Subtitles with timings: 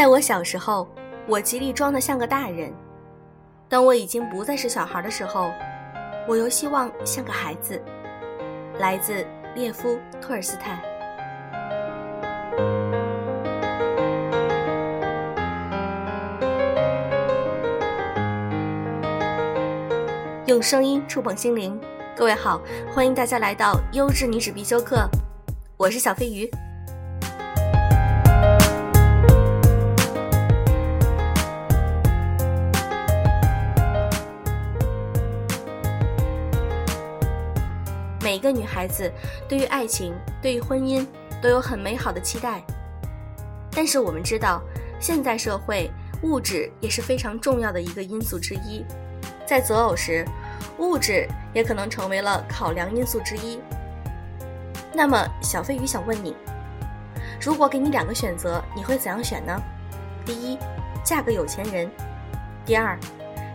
[0.00, 0.88] 在我小时候，
[1.28, 2.70] 我极力装得像个大人；
[3.68, 5.52] 当我已经不再是小孩的时候，
[6.26, 7.78] 我又希望像个孩子。
[8.78, 10.82] 来自列夫·托尔斯泰。
[20.46, 21.78] 用声音触碰心灵，
[22.16, 22.62] 各位好，
[22.94, 25.06] 欢迎大家来到优质女子必修课，
[25.76, 26.50] 我是小飞鱼。
[38.30, 39.10] 每个女孩子
[39.48, 41.04] 对于爱情、对于婚姻
[41.42, 42.62] 都有很美好的期待，
[43.72, 44.62] 但是我们知道，
[45.00, 45.90] 现在社会
[46.22, 48.86] 物质也是非常重要的一个因素之一。
[49.44, 50.24] 在择偶时，
[50.78, 53.58] 物质也可能成为了考量因素之一。
[54.94, 56.36] 那么，小飞鱼想问你：
[57.40, 59.60] 如果给你两个选择，你会怎样选呢？
[60.24, 60.56] 第一，
[61.02, 61.88] 嫁个有钱人；
[62.64, 62.96] 第二，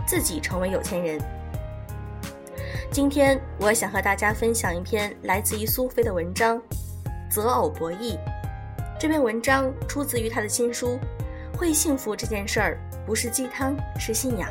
[0.05, 1.17] 自己成为有钱人。
[2.95, 6.57] 今天我想和大家分享一篇来自于苏菲的文章
[7.29, 8.13] 《择偶博弈》。
[8.97, 10.97] 这篇文章出自于他的新书
[11.57, 14.49] 《会幸福这件事儿不是鸡汤，是信仰》。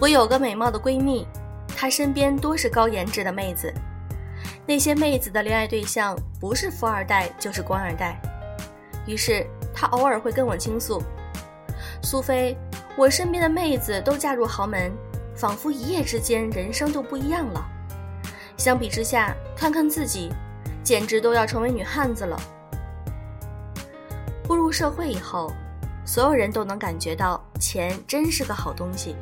[0.00, 1.24] 我有个美貌的闺蜜，
[1.76, 3.72] 她身边多是高颜值的妹子，
[4.66, 8.20] 那些妹子的恋爱对象不是富二代就是官二代，
[9.06, 9.46] 于是。
[9.74, 11.02] 他偶尔会跟我倾诉
[12.00, 12.56] ：“苏菲，
[12.96, 14.92] 我身边的妹子都嫁入豪门，
[15.34, 17.62] 仿佛一夜之间人生就不一样了。
[18.56, 20.32] 相比之下，看看自己，
[20.82, 22.40] 简直都要成为女汉子了。”
[24.46, 25.52] 步入社会以后，
[26.04, 29.16] 所有人都能感觉到钱真是个好东西，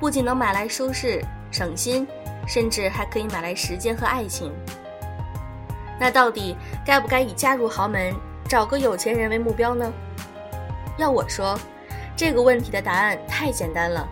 [0.00, 2.08] 不仅能买来舒适省心，
[2.48, 4.50] 甚至还可以买来时间和爱情。
[6.00, 8.12] 那到底该不该以嫁入豪门？
[8.52, 9.90] 找个有钱人为目标呢？
[10.98, 11.58] 要我说，
[12.14, 14.06] 这个问题的答案太简单了。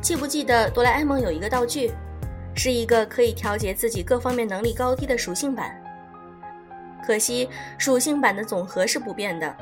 [0.00, 1.92] 记不记得哆啦 A 梦有一个道具，
[2.56, 5.80] 是一个可以调节自己各方面能力高低的属性板？
[7.06, 7.48] 可惜
[7.78, 9.56] 属性板的总和是不变的，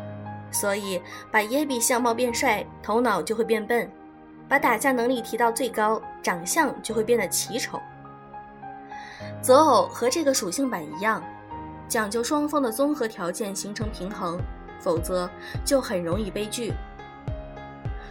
[0.51, 0.99] 所以
[1.31, 3.87] 把耶比相貌变帅，头脑就会变笨；
[4.49, 7.79] 把打架能力提到最高，长相就会变得奇丑。
[9.43, 11.23] 择偶和这个属性板一样。
[11.89, 14.39] 讲究双方的综合条件形成平衡，
[14.81, 15.29] 否则
[15.65, 16.73] 就很容易悲剧。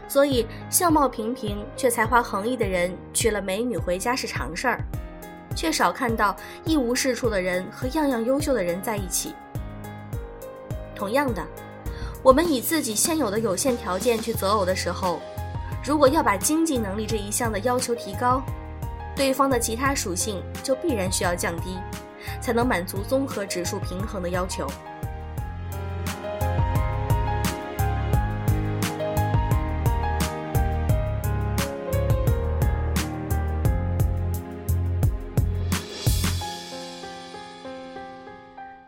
[0.07, 4.79] 所以，相貌平平却才华横溢的人娶了美女回家是常事儿，
[5.55, 9.33] 却少看到一无是处的人和样样优秀的人在一起。
[10.95, 11.43] 同样的，
[12.23, 15.19] 我们以自己现有的有限条件去择偶的时候，
[15.83, 18.41] 如果要把经济能力这一项的要求提高，
[19.15, 21.77] 对方的其他属性就必然需要降低。
[22.41, 24.67] 才能满足综合指数平衡的要求。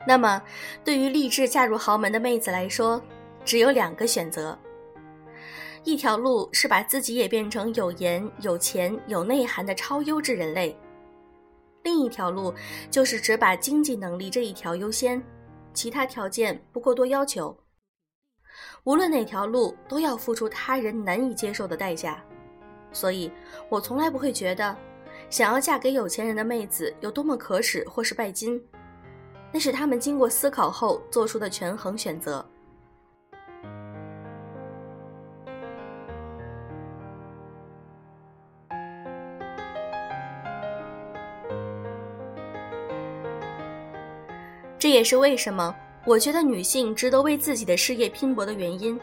[0.10, 0.42] 那么，
[0.86, 3.02] 对于立志嫁入豪门的妹子来说，
[3.44, 4.58] 只有两个选择：
[5.84, 10.78] 一条路是把自己也变成有颜、有钱、有内涵的超优质人类。
[11.88, 12.54] 另一条路
[12.92, 15.24] 就是只把经济能力这一条优先，
[15.74, 17.58] 其他条件不过多要求。
[18.84, 22.22] 无论哪条路都要付出他人难以接受的代价，
[22.92, 23.32] 所以
[23.70, 24.76] 我从来不会觉得
[25.30, 28.62] 想要嫁给有钱人的妹子有多么可耻或是拜金，
[29.54, 32.46] 那是他们经过思考后做出的权衡选择。
[44.98, 49.00] 也是为什么我觉得女性值得为自己的事业拼搏的原因，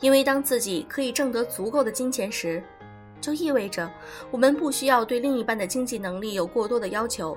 [0.00, 2.62] 因为当自己可以挣得足够的金钱时，
[3.18, 3.90] 就意味着
[4.30, 7.34] 我们不需要对另一半的经济能力有过多的要求，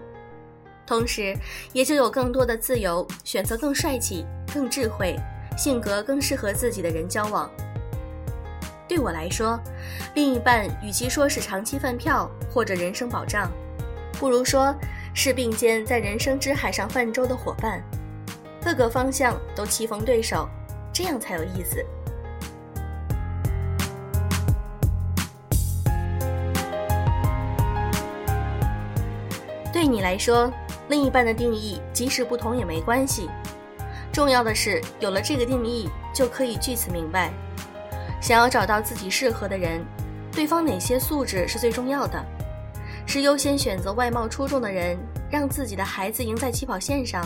[0.85, 1.33] 同时
[1.71, 5.15] 也就有更多的自由选择更帅气、更智慧、
[5.57, 7.49] 性格更适合自己的人交往。
[8.89, 9.57] 对我来说，
[10.15, 13.49] 另一半与其说是长期饭票或者人生保障，
[14.19, 14.75] 不如说。
[15.21, 17.83] 是并肩在人生之海上泛舟的伙伴，
[18.63, 20.47] 各个方向都棋逢对手，
[20.93, 21.85] 这样才有意思。
[29.73, 30.49] 对你来说，
[30.87, 33.29] 另一半的定义即使不同也没关系，
[34.13, 37.29] 重要的是有了这个定义，就可以据此明白，
[38.21, 39.85] 想要找到自己适合的人，
[40.31, 42.25] 对方哪些素质是最重要的。
[43.05, 44.95] 是优先选择外貌出众的人，
[45.31, 47.23] 让自己的孩子赢在起跑线上；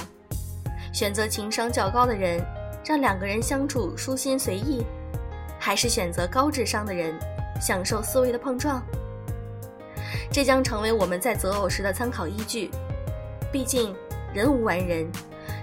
[0.94, 2.44] 选择情商较高的人，
[2.86, 4.84] 让两个人相处舒心随意；
[5.60, 7.18] 还是选择高智商的人，
[7.62, 8.84] 享受思维的碰撞？
[10.32, 12.70] 这将成为我们在择偶时的参考依据。
[13.52, 13.96] 毕竟，
[14.34, 15.08] 人无完人，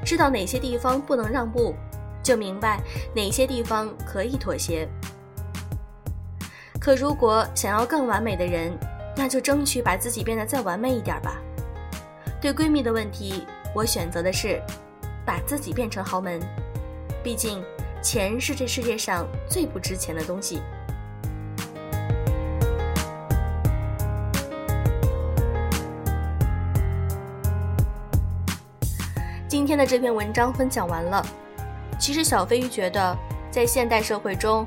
[0.04, 1.75] 知道哪些地方不能让步，
[2.22, 2.81] 就明白
[3.14, 4.88] 哪些地方可以妥协。
[6.81, 8.72] 可如果想要更完美的人，
[9.14, 11.38] 那就争取把自己变得再完美一点吧。
[12.40, 14.62] 对闺蜜的问题，我选择的是
[15.26, 16.40] 把自己变成豪门。
[17.22, 17.62] 毕竟，
[18.02, 20.62] 钱是这世界上最不值钱的东西。
[29.46, 31.22] 今天的这篇文章分享完了。
[31.98, 33.14] 其实小飞鱼觉得，
[33.50, 34.64] 在现代社会中，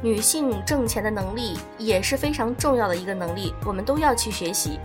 [0.00, 4.80] 女性挣钱的能力也是非常重要的一个能力，我们都要去学习。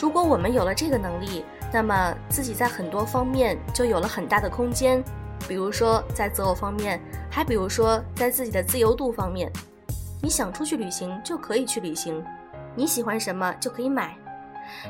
[0.00, 5.04] 如果我们有了这个能力，那么自己在很多方面就有了很大的空间，
[5.46, 6.98] 比如说在择偶方面，
[7.30, 9.52] 还比如说在自己的自由度方面。
[10.22, 12.24] 你想出去旅行就可以去旅行，
[12.74, 14.16] 你喜欢什么就可以买，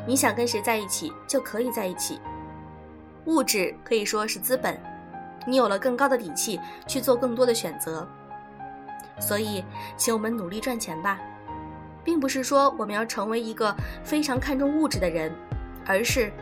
[0.06, 2.20] 你想跟谁在一起就可以在一起。
[3.24, 4.80] 物质可以说是资本，
[5.44, 8.06] 你有了更高的底气去做更多的选择。
[9.18, 9.64] 所以，
[9.96, 11.20] 请我们努力赚钱吧，
[12.04, 15.32] 并不是说我们要成为一个非常看重物质的人，
[15.86, 16.32] 而是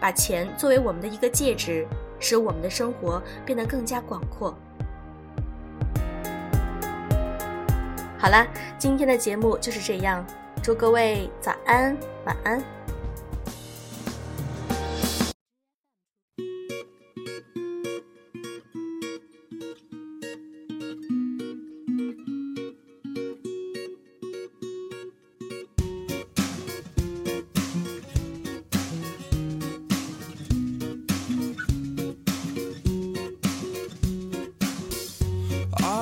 [0.00, 1.86] 把钱作为我们的一个介质，
[2.18, 4.56] 使我们的生活变得更加广阔。
[8.18, 8.46] 好了，
[8.78, 10.24] 今天的节目就是这样，
[10.62, 12.83] 祝各位早安，晚安。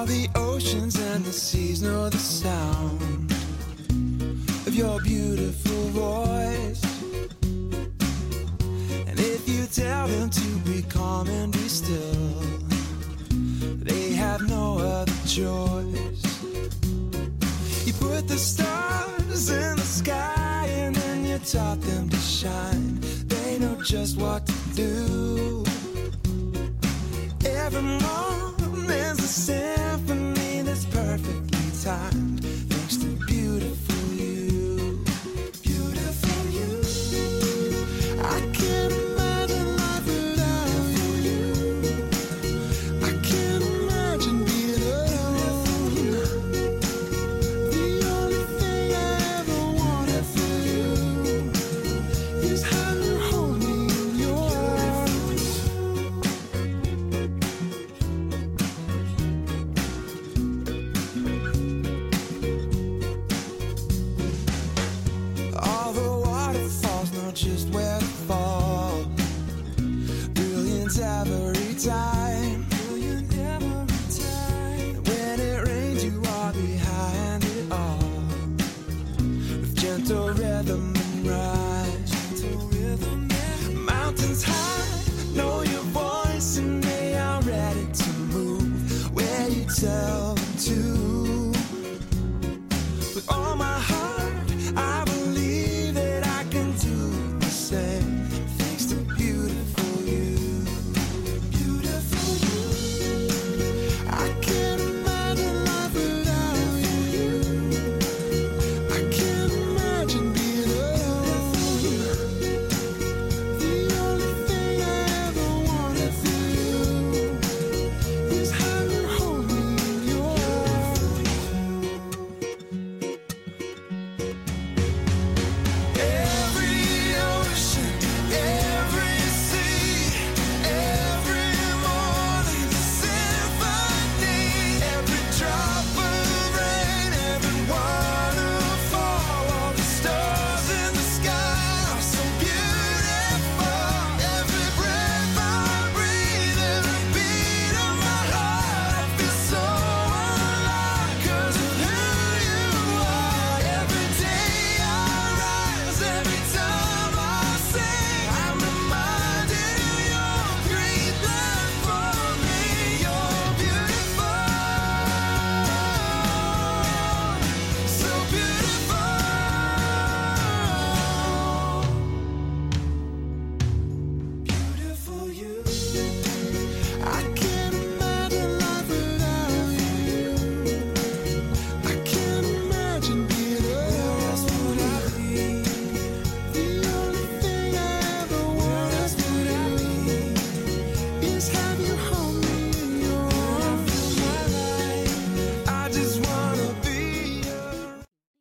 [0.07, 3.31] The oceans and the seas know the sound
[4.67, 6.83] of your beautiful voice.
[9.07, 12.41] And if you tell them to be calm and be still,
[13.85, 16.43] they have no other choice.
[17.87, 22.99] You put the stars in the sky and then you taught them to shine.
[23.27, 25.81] They know just what to do
[27.73, 28.55] seven long.
[28.87, 34.02] There's a symphony that's perfectly timed, thanks to beautiful.
[79.93, 82.05] gentle rhythm and rhyme.
[82.06, 83.31] Gentle rhythm